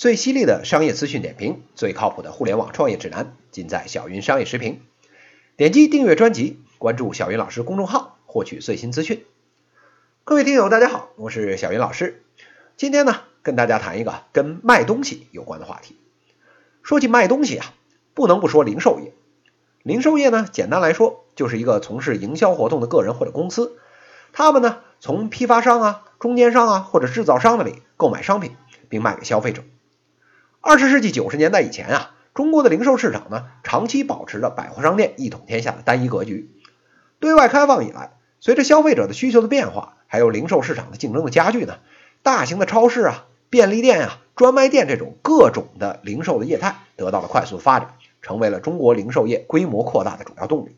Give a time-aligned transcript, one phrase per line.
[0.00, 4.80] 最犀利的商业资讯点评，最靠谱的互联网创业指南，尽在小云商业时评。
[5.58, 9.26] 点击订阅专辑，关注小云老师公众号，获取最新资讯。
[10.24, 12.22] 各位听友，大家好，我是小云老师。
[12.78, 15.98] 今天呢，跟大家谈一个跟卖东西有关的话题。
[16.82, 17.74] 说起卖东西啊，
[18.14, 19.12] 不能不说零售业。
[19.82, 23.76] 零售业呢，简单来说，就是一个从事营销活动的个人或者公司，
[24.32, 28.56] 他们呢，从批发商啊、中间商啊或者制造商那里购买商品，
[28.88, 29.62] 并卖给消费者。
[30.62, 36.50] 二十世纪九十年代以前啊，中国的零售市场呢，长期保持着百货商店一统天下的单一格局。
[37.18, 41.78] 对外开放以来，随着消费者的需求的变化，还有零售市场的竞争的加剧呢，
[42.22, 50.76] 大型的超市啊、便利店啊、专卖店这种各种的零售的业态得到了快速发展，成为了中国零售业规模扩大的主要动力。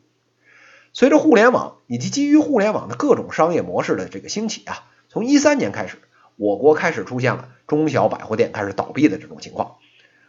[0.93, 5.99] 随着互联网以及基于互联网的各种商业模式的这个兴起啊，从一三年开始。
[6.43, 9.77] 我国开始出现了中小百货店开始倒闭的这种情况，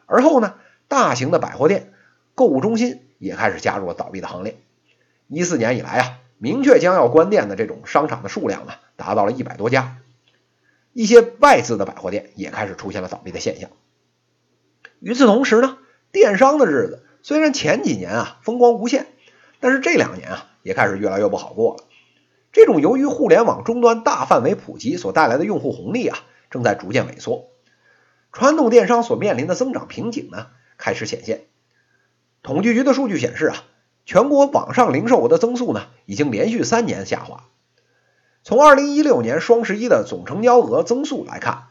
[0.05, 0.53] 而后呢，
[0.87, 1.91] 大型的百货店、
[2.35, 4.59] 购物中心也开始加入了倒闭的行列。
[5.27, 9.97] 一四年以来啊，明确将要关店的这种商场的数量呢，达到了一百多家，
[10.93, 13.71] 一些外资的百货店也开始出现了倒闭的现象。
[14.99, 15.79] 与此同时呢，
[16.11, 19.07] 电商的日子虽然前几年啊风光无限，
[19.59, 21.83] 但是这两年啊也开始越来越不好过了。
[22.53, 27.49] 这种由于互联网终端大范围普及所带来的用户红利啊，正在逐渐萎缩。
[28.31, 31.47] 传统电商所面临的增长瓶颈呢，开始显现。
[32.43, 33.63] 统计局的数据显示啊，
[34.05, 37.45] 全国网上零售额的增速呢，已经连续三年下滑。
[38.43, 41.69] 从二零一六年双十一的总成交额增速来看，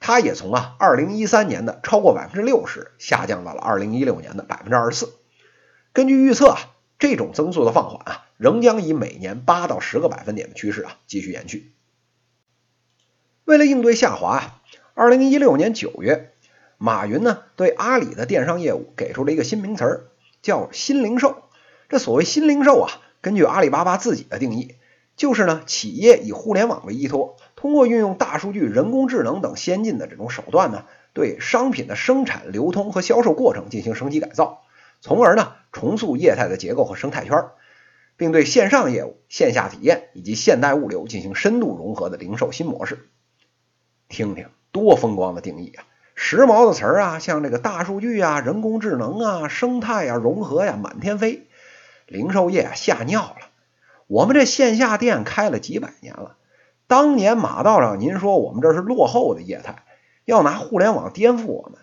[0.00, 5.12] 它也从啊二零一三年的超过百分之六十，下降到了二零一六年的百分之二十四。
[5.92, 6.58] 根据预测啊。
[7.00, 11.72] 这种增速的放缓啊，仍将以每年八到十个百分点的趋势啊继续延续。
[13.44, 14.62] 为了应对下滑，
[14.94, 16.32] 二零一六年九月，
[16.78, 20.04] 马云呢对阿里的电商业务给出了一个新名词儿，
[20.40, 21.42] 叫新零售。
[21.90, 22.90] 这所谓新零售啊，
[23.20, 24.76] 根据阿里巴巴自己的定义，
[25.16, 34.62] 就是呢企业以互联网为依托，通过运用大数据、人工智能等先进的这种手段呢，对商品的生产、流通和销售过程进行升级改造。
[35.02, 37.44] 从而呢，重塑业态的结构和生态圈，
[38.20, 43.08] 并对线上业务、线下体验以及现代物流进行深度融合的零售新模式。
[44.10, 45.84] 听听多风光的定义啊！
[46.14, 51.48] 时髦的词儿啊，像这个大数据啊、人工智能啊、生态啊、融合呀，满天飞。
[52.06, 53.36] 零售业吓尿了。
[54.06, 56.36] 我们这线下店开了几百年了，
[56.86, 59.76] 当年马道长您说我们这是落后的业态，
[60.26, 61.78] 要拿互联网颠覆我们。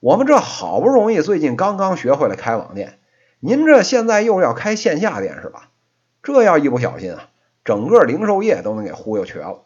[0.00, 3.00] 我们这好不容易最近刚刚学会了开网店，
[3.40, 5.68] 您这现在又要开线下店是吧？
[6.24, 7.28] 这要一不小心啊，
[7.64, 9.62] 整个零售业都能给忽悠瘸了。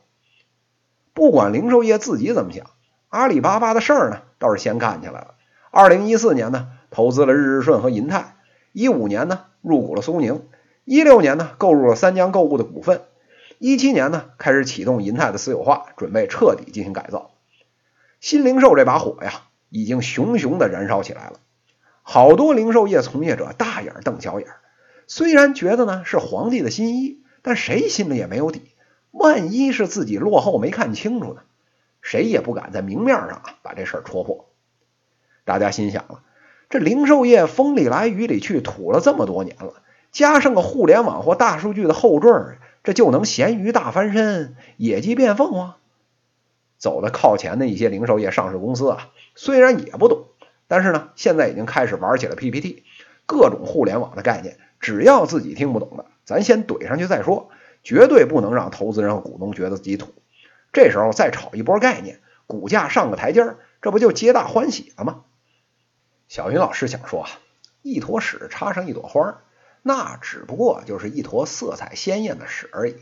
[1.14, 2.66] 不管零售业自己怎么想，
[3.08, 5.34] 阿里巴巴的事儿呢倒是先干起来了。
[5.70, 8.34] 二零一四年呢，投资了日日顺和银泰；
[8.72, 10.40] 一五年呢，入股了苏宁；
[10.84, 12.98] 一六年呢，购入了三江购物的股份；
[13.58, 17.30] 一七年呢，开始启动银泰的私有化，准备彻底进行改造。
[18.20, 19.42] 新零售这把火呀！
[19.70, 21.34] 已经熊熊的燃烧起来了，
[22.02, 24.48] 好多零售业从业者大眼瞪小眼，
[25.08, 28.62] 虽然觉得呢是皇帝的新衣，但谁心里也没有底，
[29.10, 31.40] 万一是自己落后没看清楚呢？
[32.00, 34.46] 谁也不敢在明面上啊把这事儿戳破。
[35.44, 36.20] 大家心想了，
[36.68, 39.82] 这零售业风里来雨里去土了这么多年了，
[40.12, 45.74] 加上个互联网或大数据的后缀，这就能咸鱼大翻身，野鸡变凤凰？
[46.76, 50.26] 走的靠前的一些零售业上市公司啊，虽然也不懂，
[50.68, 52.84] 但是呢，现在已经开始玩起了 PPT，
[53.28, 57.50] 各种互联网的概念，只要自己听不懂的，咱先怼上去再说，
[57.82, 60.14] 绝对不能让投资人和股东觉得自己土。
[60.72, 65.24] 这时候再炒一波概念，股价上个台阶儿，这不就皆大欢喜了吗？
[66.26, 67.28] 小云老师想说啊，
[67.82, 69.42] 一坨屎插上一朵花，
[69.82, 72.96] 那只不过就是一坨色彩鲜艳的屎而已。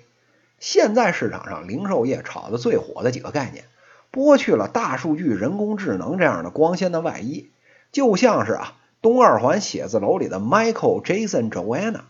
[0.59, 3.65] 现在市场上零售业炒的最火的几个概念，
[4.11, 7.50] 剥去了大数据、人工智能这样的光鲜的外衣，
[7.93, 12.01] 就像是啊东二环写字楼里的 Michael、Jason、Joanna，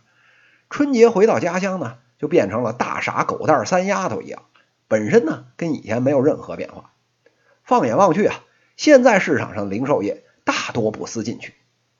[0.70, 4.42] 春节回到家乡呢，就变成了大傻狗蛋三丫头一样，
[4.88, 6.92] 本身呢跟以前没有任何变化。
[7.64, 8.40] 放眼望去啊，
[8.76, 11.54] 现在市场上零售业大多不思进取。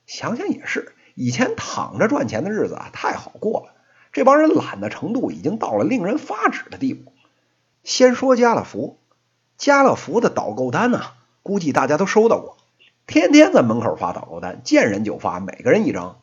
[0.07, 3.73] 想想也是，以前躺着赚钱的日子啊太好过了。
[4.13, 7.13] 这帮人懒的程度已经到了令人发指的地步。
[7.83, 8.99] 先说家乐福，
[9.59, 11.03] 家乐福的导购单呢，
[11.43, 12.57] 估计大家都收到过，
[13.07, 16.19] 天天在门口发导购单，见人就发，每个人一张，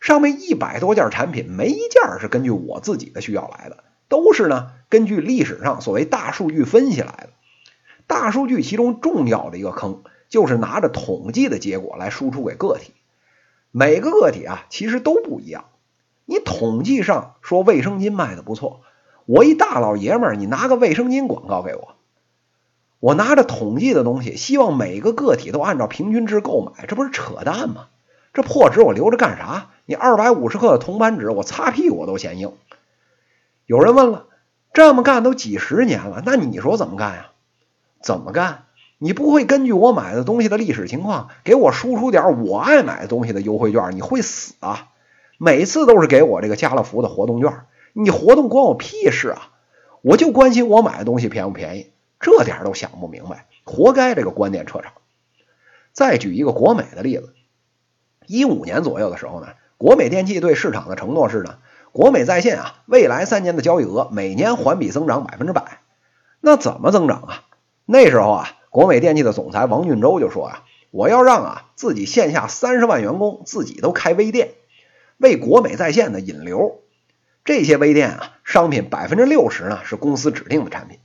[0.00, 7.30] 上面一百多件产品，没一件是根据我自己的需要来的，都是呢根据历史上所谓大数据分析来的。
[8.06, 12.92] 大数据其中重要的一个坑，就是拿着统计的结果来输出给个体。
[13.70, 15.64] 每个个体啊，其实都不一样。
[16.24, 18.80] 你统计上说卫生巾卖的不错，
[19.26, 21.96] 我一大老爷们儿，你拿个卫生巾广告给我，
[23.00, 27.86] 我拿着统计的东西，希望每个个体都按照平均值购买，这不是扯淡吗？
[28.34, 29.70] 这破纸我留着干啥？
[29.86, 32.52] 你二百五十克的铜板纸，我擦屁股我都嫌硬。
[33.66, 34.26] 有人问了，
[34.72, 37.28] 这么干都几十年了，那你说怎么干呀？
[38.02, 38.64] 怎么干？
[38.98, 43.92] 你不会根据我买的东西的历史情况，给我输出点我爱买的东西的优惠券？
[43.94, 44.88] 你会死啊！
[45.38, 47.60] 每次都是给我这个家乐福的活动券，
[47.92, 49.50] 你活动关我屁事啊！
[50.02, 51.90] 我就关心我买的东西便不便宜，
[52.20, 54.92] 这点都想不明白，活该这个关店撤场。
[55.92, 57.34] 再举一个国美的例子，
[58.26, 61.58] 一五年左右的时候呢，国美电器对市场的承诺是呢，
[61.92, 65.80] 国美在线啊，未来三年的交易额每年环比增长百分之百。
[66.40, 67.44] 那怎么增长啊？
[67.84, 68.54] 那时候啊。
[68.70, 74.50] 国美电器的总裁王俊洲就说啊，我要让啊自己线下三十万员工自己都开微店，
[75.16, 76.82] 为国美在线的引流。
[77.46, 80.98] 这些微店啊，商品百分之六十呢是公司指定的产品。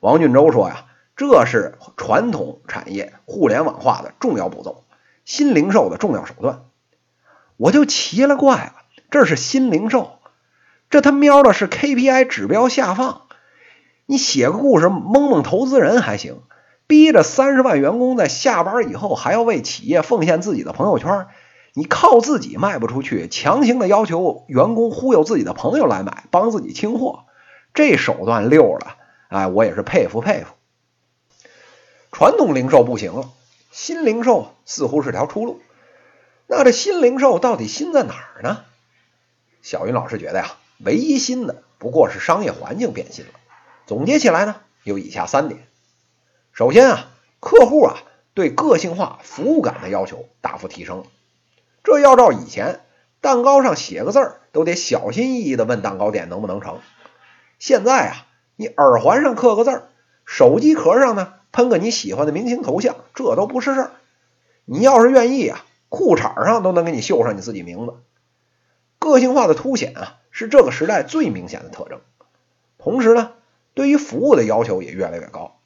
[0.00, 4.84] 王俊洲说呀，这是传统产业互联网化的重要步骤，
[5.24, 6.64] 新零售的重要手段。
[7.56, 8.72] 我就奇了怪了，
[9.10, 10.18] 这是新零售，
[10.88, 13.22] 这他喵的是 KPI 指标下放。
[14.06, 16.42] 你写个故事蒙蒙投资人还行。
[16.86, 21.28] 逼着三十万员工在下班以后还要为企业奉献自己的朋友圈，
[21.72, 27.26] 你靠自己卖不出去，强行的要求员工忽悠自己的朋友来买，帮自己清货，
[27.74, 28.96] 这手段溜了，
[29.30, 30.54] 哎，我也是佩服佩服。
[32.12, 33.30] 传统零售不行了，
[33.70, 35.62] 新零售似乎是条出路。
[36.48, 38.64] 那这新零售到底新在哪儿呢？
[39.62, 43.30] 小云老师觉得呀，唯一新的不过是商业环境变新了。
[43.86, 45.68] 总结起来呢，有以下三点。
[46.52, 48.02] 首先啊，客户啊
[48.34, 51.04] 对个性化服务感的要求大幅提升。
[51.84, 52.80] 这要照以前，
[53.20, 56.80] 蛋糕上写个字儿都得小心翼翼的问蛋糕店能不能成。
[57.60, 58.26] 现在啊，
[58.60, 59.88] 你耳环上刻个字儿，
[60.26, 63.90] 手机壳上呢喷个你喜欢的明星头像，这都不是事儿。
[64.66, 67.94] 你要是愿意啊，裤衩上都能给你绣上你自己名字。
[68.98, 72.02] 个性化的凸显啊，是这个时代最明显的特征。
[72.76, 73.32] 同时呢，
[73.72, 75.56] 对于服务的要求也越来越高。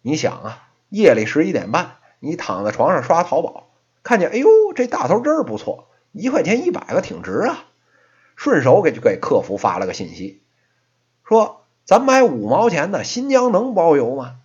[0.00, 3.70] 你想啊，夜里十一点半，你躺在床上刷淘宝，
[4.04, 7.64] 看见哎呦，这大头针不错，一块钱一百个挺值啊，
[8.36, 10.40] 顺手给就给客服发了个信息，
[11.24, 11.59] 说
[11.90, 14.36] 咱买五毛钱的新疆能包邮吗？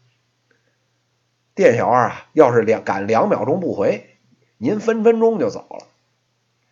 [1.53, 4.17] 店小二啊，要是两赶两秒钟不回，
[4.57, 5.85] 您分分钟就走了。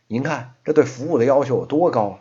[0.07, 2.19] 您看这对服务的要求有多高啊？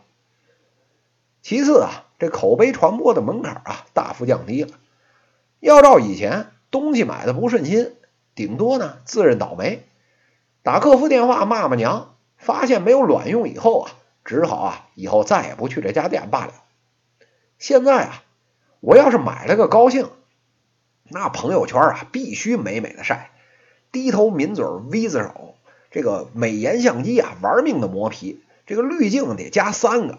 [1.40, 4.74] 其次啊，这口碑传播的门槛啊，大幅降低了。
[5.58, 7.94] 要照以前，东西买的不顺心，
[8.34, 9.82] 顶多呢自认倒霉，
[10.62, 13.92] 打客服电话骂骂娘，发现没有卵用以后啊，
[14.26, 16.52] 只好啊以后再也不去这家店罢了。
[17.56, 18.22] 现在啊，
[18.82, 20.10] 我要是买了个高兴，
[21.04, 23.30] 那朋友圈啊必须美美的晒，
[23.92, 25.54] 低头抿嘴 V 字手，
[25.92, 30.18] 这个美颜相机啊玩命的磨皮，这个滤镜得加三个，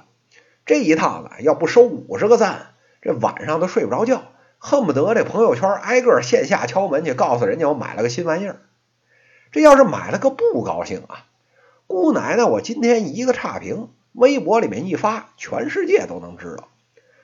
[0.65, 2.67] 这一趟子要不收五十个赞，
[3.01, 4.23] 这晚上都睡不着觉。
[4.59, 8.61] 恨不得这朋友圈挨个线下敲门去，告诉人家我买了个新玩意儿。
[9.51, 11.25] 这要是买了个不高兴啊，
[11.85, 16.69] 姑奶奶，我今天一个差评，微博里面一发，全世界都能知道。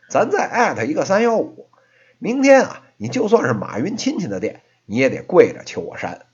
[0.10, 1.70] 咱再艾特一个三幺五，
[2.18, 6.26] 明天啊，你就算是马云亲戚的店，你也得跪着求我删。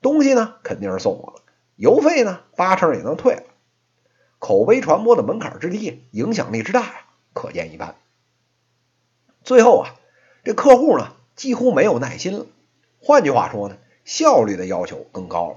[0.00, 1.42] 东西呢肯定是送我了，
[1.76, 3.42] 邮费呢八成也能退了。
[4.38, 6.94] 口碑传播的门槛之低，影响力之大呀，
[7.32, 7.96] 可见一斑。
[9.42, 9.96] 最后啊。
[10.42, 12.46] 这客户呢，几乎没有耐心了。
[12.98, 13.76] 换句话说呢，
[14.06, 15.56] 效率的要求更高了。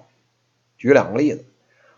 [0.78, 1.46] 举两个例子，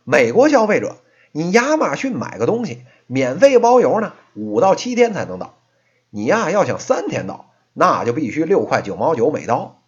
[0.04, 0.98] 美国消费者，
[1.38, 5.56] 你亚马逊买个东西，免费包邮呢，五到七天才能到。
[6.10, 9.82] 你呀，要想三天到，那就必须六块九毛九每刀。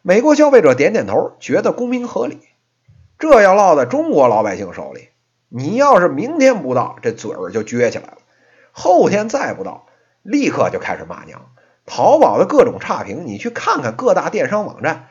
[0.00, 2.38] 美国消费者点点头，觉得公平合理。
[3.18, 5.10] 这要落在中国老百姓手里，
[5.50, 8.16] 你要是明天不到，这嘴儿就撅起来了；
[8.72, 9.84] 后天再不到，
[10.22, 11.50] 立刻就开始骂娘。
[11.84, 15.08] 淘宝的各种差评，你去看看各大电商网站，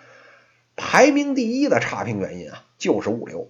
[0.75, 3.49] 排名第一的差评原因啊，就是物流。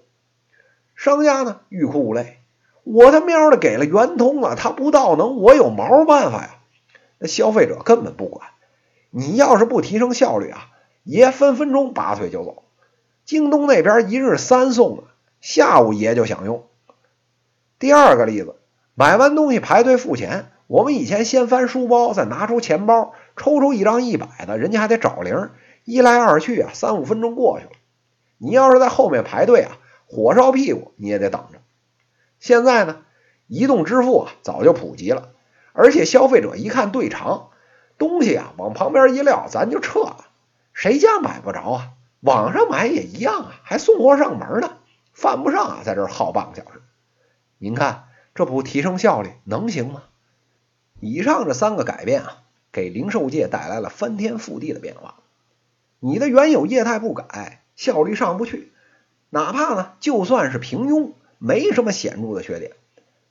[1.02, 2.38] 商家呢欲哭无泪，
[2.84, 6.60] 我他喵的给了圆通了，他不到能，我有毛办法呀？
[7.18, 8.50] 那消费者根本不管，
[9.10, 10.68] 你要是不提升效率啊，
[11.04, 12.62] 爷分分钟拔腿就走。
[13.26, 15.04] 京东那边一日三送啊，
[15.40, 16.68] 下午爷就想用。
[17.80, 18.58] 第二个例子，
[18.94, 20.52] 买完东西排队付钱。
[20.68, 25.50] 我们以前先翻书包，再拿出钱包，抽出一张一百的，人家还得找零，
[25.84, 27.72] 一来二去啊，三五分钟过去了。
[28.38, 29.80] 你要是在后面排队啊，
[30.12, 31.60] 火烧屁股你也得等着。
[32.40, 32.98] 现在呢，
[33.48, 35.30] 移动支付啊早就普及了，
[35.72, 37.52] 而且消费者一看队长，
[37.98, 40.26] 东西啊往旁边一撂，咱就撤了。
[40.74, 41.92] 谁家买不着啊？
[42.20, 44.74] 网上买也一样啊，还送货上门呢，
[45.14, 46.82] 犯不上啊，在这耗半个小时。
[47.58, 50.04] 您看这不提升效率能行吗？
[51.00, 55.16] 以上这三个改变啊，给零售界带来了翻天覆地的变化。
[56.00, 58.71] 你的原有业态不改，效率上不去，
[59.34, 62.74] 哪怕呢就算是平庸，没什么显著的缺点，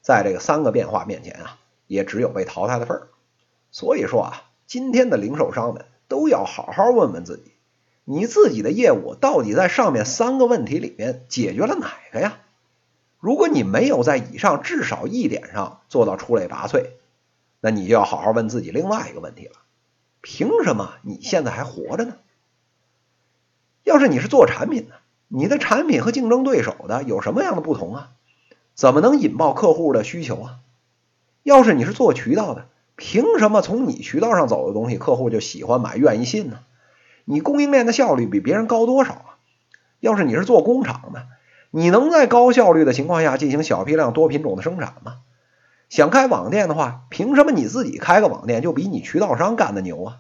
[0.01, 3.09] 在这个三个变化面前啊，也只有被淘汰的份儿。
[3.71, 7.53] 所以说啊，今天的零售商们都要好好问问自己，
[8.05, 12.39] 你自己的业务到底在上面三个问题里面解决了哪个呀？
[13.19, 16.87] 如果你没有在以上至少一点上做到出类拔萃，
[17.61, 19.53] 那你就要好好问自己另外一个问题了：
[20.23, 22.17] 凭什么你现在还活着呢？
[23.85, 25.00] 要是你是做产品的，
[25.33, 28.09] 你的产品和竞争对手的有什么样的不同啊？
[28.75, 30.57] 怎么能引爆客户的需求啊？
[31.45, 36.59] 要是你是做渠道的，凭什么从你渠道上走的东西客户就喜欢买、愿意信呢？
[37.25, 39.39] 你供应链的效率比别人高多少啊？
[40.01, 41.29] 要是你是做工厂的，
[41.71, 45.19] 你能在高效率的情况下进行小批量、多品种的生产吗？
[45.89, 50.19] 想开网店的话，凭什么你自己开个网店就比你渠道商干的牛啊？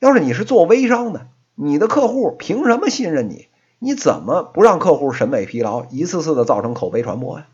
[0.00, 3.46] 要是你是做微商的，你的客户凭什么信任你？
[3.84, 7.48] 你怎么不让客户审美疲劳，一次次的造成口碑传播呀？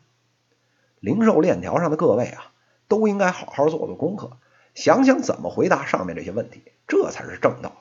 [1.01, 2.53] 零售链条上的各位啊，
[2.87, 4.33] 都应该好好做做功课，
[4.75, 7.73] 想想怎么回答上面这些问题，这才是正道。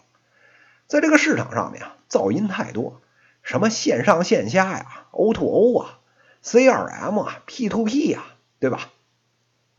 [0.87, 3.01] 在这个市场上面啊，噪音太多，
[3.43, 5.99] 什么线上线下呀，O to O 啊
[6.41, 8.23] ，CRM 啊，P to P 呀，
[8.59, 8.79] 对吧？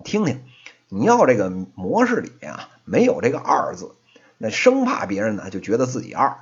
[0.04, 0.42] 听听，
[0.90, 3.94] 你要这个模式里面啊，没有这个二字。
[4.36, 6.36] 那生怕别人呢就觉得自己二，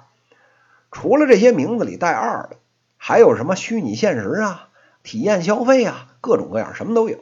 [0.91, 2.57] 除了这些名字里带二的，
[2.97, 4.69] 还有什么虚拟现实啊、
[5.03, 7.19] 体验消费啊，各种各样什么都有。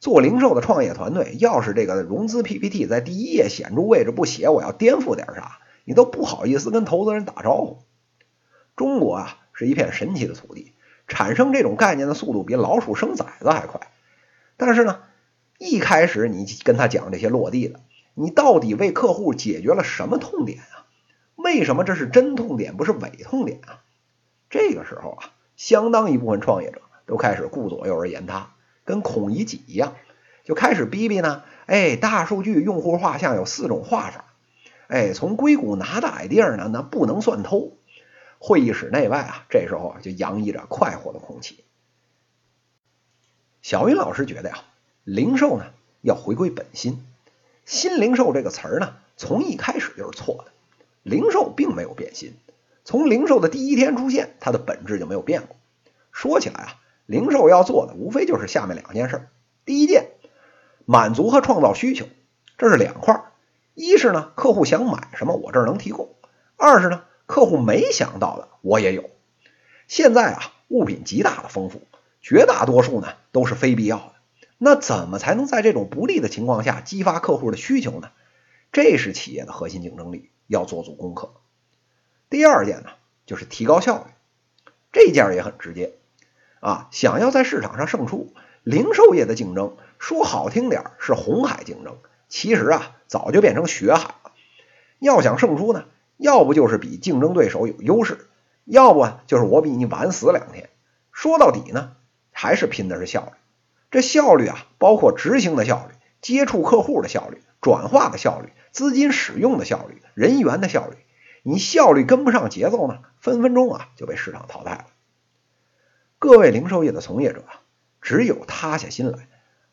[0.00, 7.82] 做零售的创业团队，要是这个融资 PPT 在第一页显著位置不写，我要颠覆点啥，你都不好意思跟投资人打招呼。
[8.76, 10.72] 中国啊是一片神奇的土地，
[11.06, 13.80] 产生这种概念的速度比老鼠生崽子还快。
[14.56, 15.00] 但是呢，
[15.58, 17.80] 一开始你跟他讲这些落地的。
[18.14, 20.58] 你到底为客户解决了什么痛点？
[21.42, 23.82] 为什么这是真痛点不是伪痛点啊？
[24.48, 28.54] 这个时候啊，相当一部分创业者都开始顾左右而言他，
[28.84, 29.94] 跟孔乙己一样，
[30.44, 31.42] 就开始逼逼呢。
[31.66, 34.24] 哎，大数据用户画像有四种画法。
[34.88, 37.76] 哎，从硅谷拿的 idea 呢，那不能算偷。
[38.38, 41.64] 会议室内外啊，这时候就洋溢着快活的空气。
[43.62, 44.64] 小云老师觉得呀，
[45.04, 45.66] 零售呢
[46.00, 47.06] 要回归本心。
[47.66, 50.52] 新零售这个词儿呢，从一开始就是错的。
[51.02, 52.34] 零售并没有变心，
[52.84, 55.56] 从零售的第一天出现，它的本质就没有变过。
[56.12, 56.74] 说起来啊，
[57.06, 59.28] 零售要做的无非就是下面两件事：
[59.64, 60.10] 第一件，
[60.84, 62.06] 满足和创造需求，
[62.58, 63.24] 这是两块；
[63.74, 66.08] 一是呢，客户想买什么，我这儿能提供；
[66.56, 69.08] 二是呢，客户没想到的，我也有。
[69.88, 71.82] 现在啊，物品极大的丰富，
[72.20, 74.12] 绝大多数呢都是非必要的。
[74.58, 78.10] 那怎么才能在这种不利的情况下激发客户的需求呢？
[78.72, 81.32] 这是企业的核心竞争力，要做足功课。
[82.28, 82.90] 第二件呢，
[83.24, 84.10] 就是提高效率。
[84.92, 85.94] 这件也很直接
[86.58, 94.32] 啊，想要在市场上胜出，零售业的竞争说好听点是红海竞争，其实啊早就变成血海了。
[94.98, 95.84] 要想胜出呢，
[96.16, 98.26] 要不就是比竞争对手有优势，
[98.64, 100.68] 要不就是我比你晚死两天。
[101.12, 101.94] 说到底呢，
[102.32, 103.32] 还是拼的是效率。
[103.92, 110.96] 这效率啊，包括执行的效率、接触客户的效率、转化的效率、资金使用的效率、人员的效率。
[111.42, 114.86] 你效率跟不上节奏呢，分分钟啊就被市场淘汰了。
[116.18, 117.44] 各位零售业的从业者，
[118.02, 119.28] 只有塌下心来，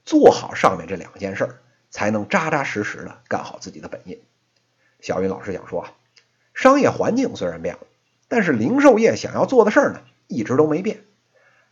[0.06, 4.22] 做好上面这两件事，才能扎扎实实的干好自己的本业。
[5.02, 5.92] 小云老师想说啊，
[6.54, 7.82] 商业环境虽然变了，
[8.30, 11.04] 但是零售业想要做的事儿呢，一直都没变。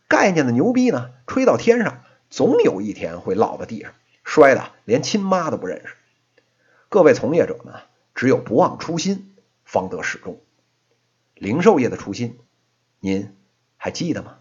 [0.08, 2.02] 概念的牛逼呢，吹到天上。
[2.28, 3.92] 总有一天会落到地上，
[4.26, 5.94] 摔的连亲妈都不认识。
[6.90, 7.74] 各位从业者们，
[8.14, 10.40] 只有不忘初心，方得始终。
[11.34, 12.38] 零售业的初心，
[12.98, 13.34] 您
[13.76, 14.38] 还记得吗？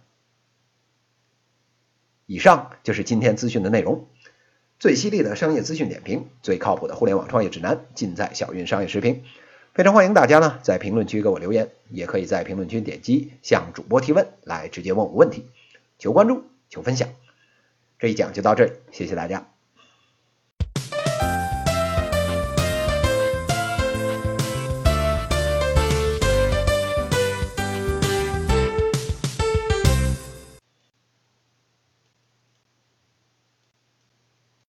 [2.26, 4.08] 以上就是今天资讯的内容。
[4.80, 9.24] 最犀利的商业资讯点评，最靠谱的互联网创业指南，尽在小云商业视频。
[9.76, 15.46] 非常欢迎大家呢在评论区给我留言，也可以在评论区点击向主播提问，来直接问我问题。
[16.00, 17.10] 求关注，求分享。
[18.00, 19.55] 这一讲就到这里，谢谢大家。